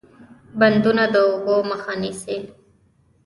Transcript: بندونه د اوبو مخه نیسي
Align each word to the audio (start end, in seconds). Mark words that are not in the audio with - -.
بندونه 0.59 1.03
د 1.13 1.15
اوبو 1.29 1.55
مخه 1.69 1.93
نیسي 2.01 2.37